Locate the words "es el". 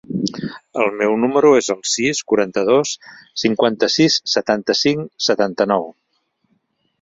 1.57-1.83